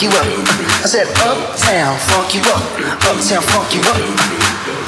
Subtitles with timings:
[0.00, 0.82] funk you up.
[0.82, 2.62] I said, uptown, funk you up.
[3.04, 4.00] Uptown, funk you up.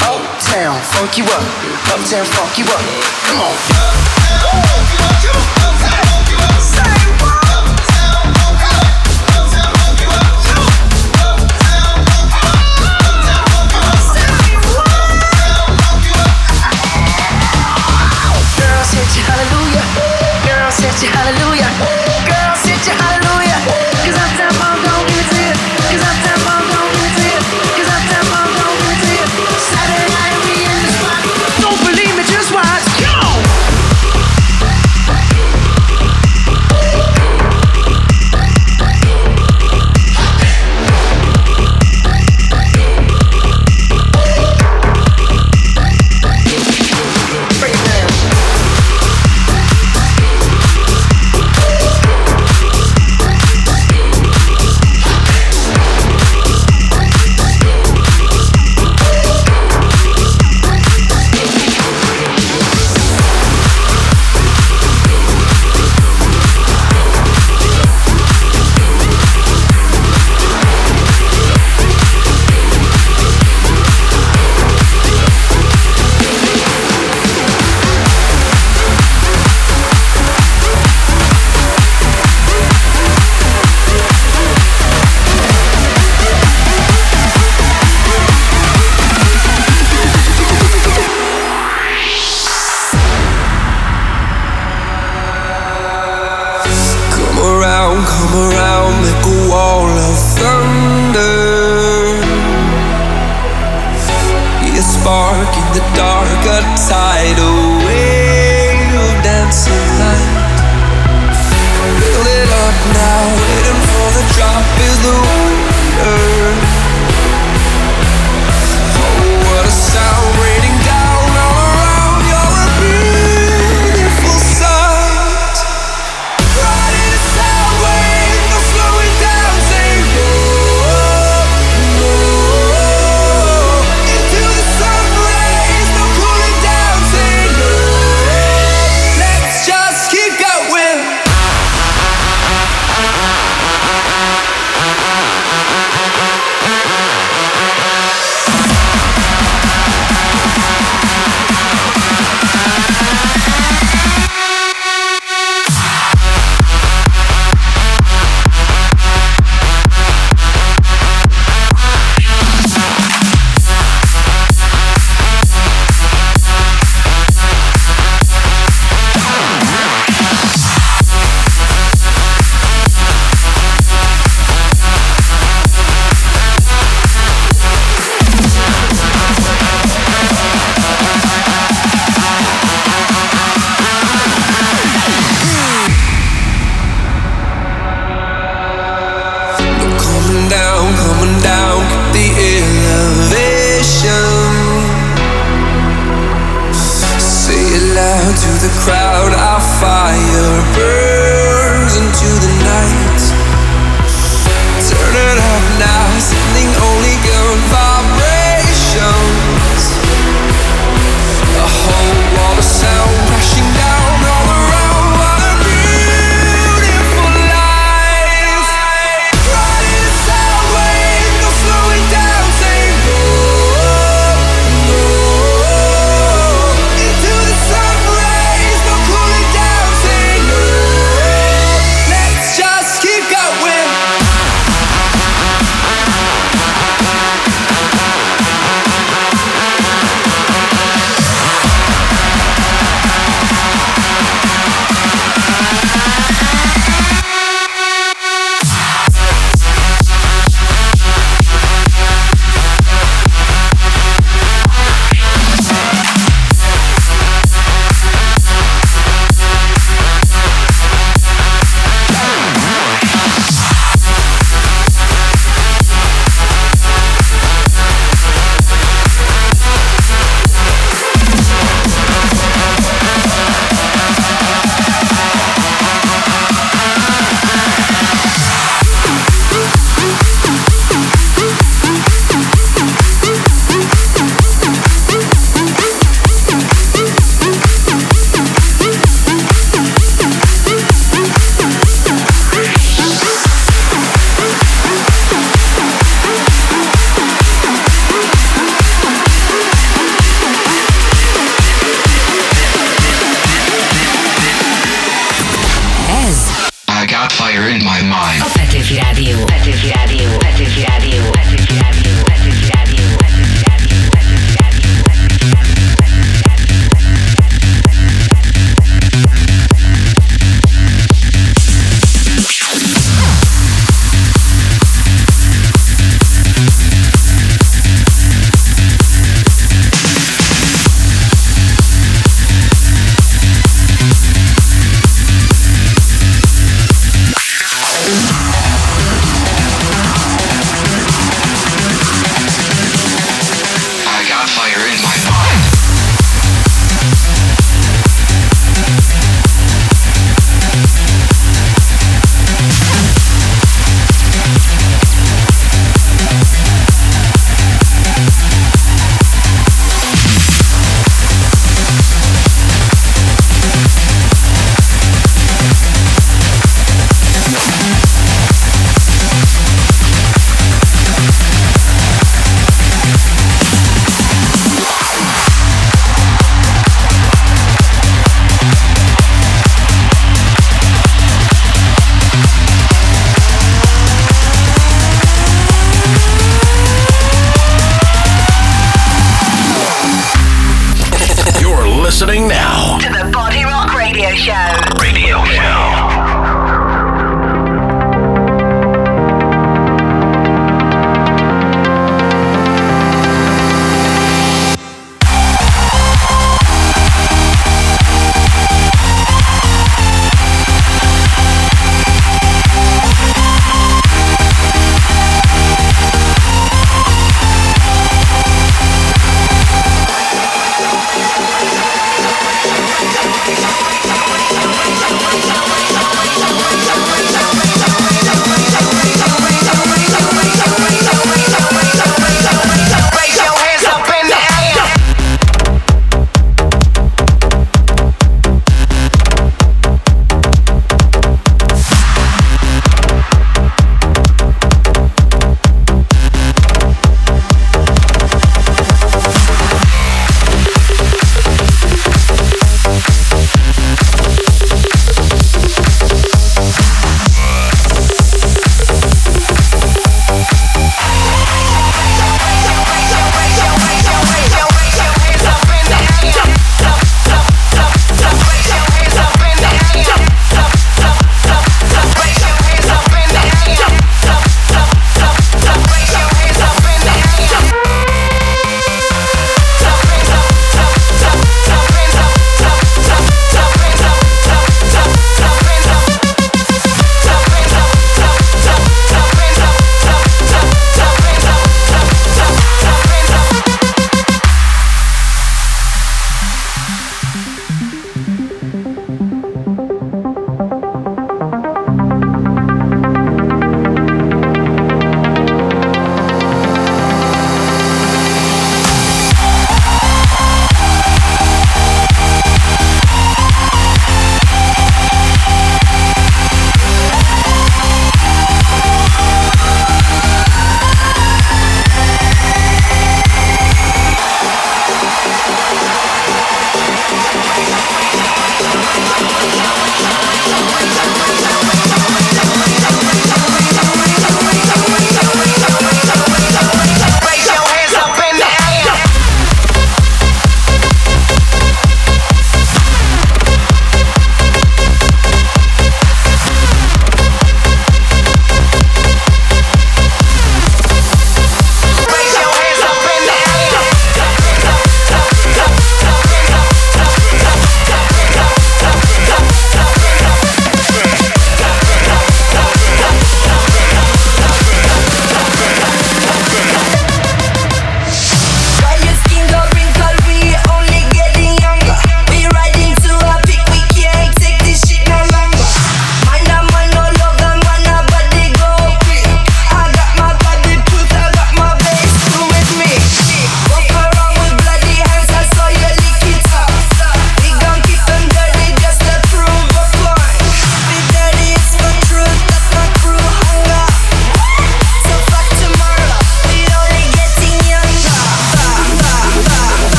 [0.00, 1.42] Uptown, funk you up.
[1.92, 2.80] Uptown, funk you up.
[3.28, 4.71] Come on.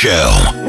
[0.00, 0.59] Show.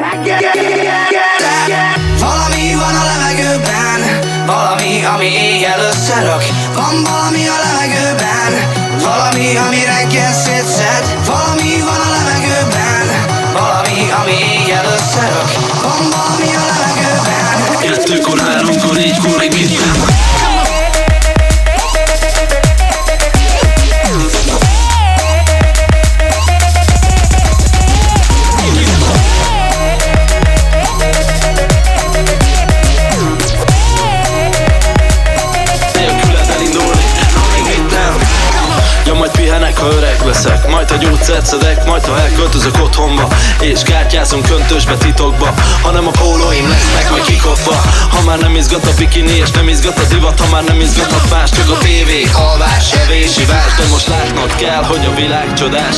[44.31, 47.75] Kártyázom köntösbe titokba Hanem a pólóim lesznek majd kikopva.
[48.09, 51.29] Ha már nem izgat a bikini és nem izgat a divat Ha már nem izgathat
[51.29, 55.95] más, csak a tévé Alvás, evés, ivás De most látnod kell, hogy a világ csodás.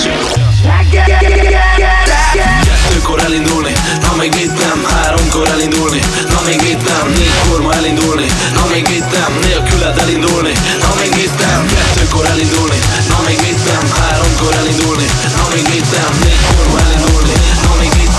[2.63, 4.83] Kettőkor elindulni, na még mit nem?
[4.93, 7.07] Háromkor elindulni, na még mit nem?
[7.17, 9.31] Négykor ma elindulni, na még mit nem?
[9.41, 11.65] Nélküled elindulni, na még mit nem?
[11.75, 12.79] Kettőkor elindulni,
[13.09, 13.85] na még mit nem?
[13.99, 15.07] Háromkor elindulni,
[15.37, 16.11] na még mit nem?
[16.23, 18.12] Négykor ma elindulni, na még mit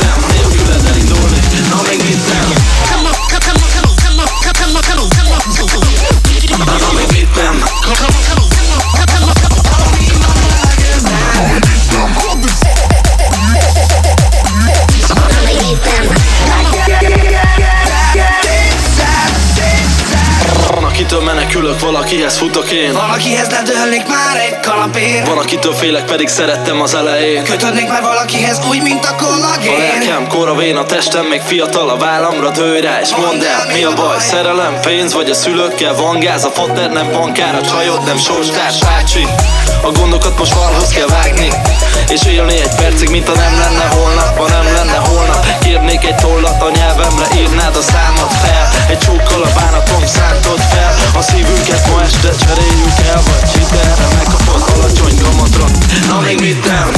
[21.55, 22.93] menekülök, valakihez futok én.
[22.93, 25.25] Valakihez ledőlnék már egy kalapér.
[25.25, 27.45] Van akitől félek, pedig szerettem az elején.
[27.45, 29.15] Kötődnék már valakihez úgy, mint a
[29.55, 33.83] A lelkem koravén, a testem még fiatal A vállamra dőj rá, és mondd el, mi
[33.83, 34.17] a baj?
[34.19, 38.79] Szerelem, pénz, vagy a szülőkkel van gáz A fater nem bankár, a csajod nem sorstárs
[38.79, 39.27] bácsi
[39.83, 41.49] A gondokat most valhoz kell vágni
[42.09, 45.47] És élni egy percig, mint ha nem lenne holnap Ha nem lenne holnap.
[45.59, 48.69] Kérnék egy tollat a nyelvemre, írnád a számot fel.
[48.89, 50.95] Egy csókkal a bánatom szántod fel.
[51.19, 55.65] A szívünket ma este cseréljük el Vagy hitelre megkapod alacsony kamatra
[56.09, 56.93] Na még mit nem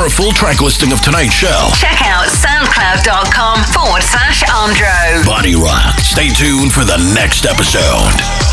[0.00, 5.26] For a full track listing of tonight's show, Check out soundcloud.com forward slash Andro.
[5.26, 5.98] Body Rock.
[6.00, 8.49] Stay tuned for the next episode.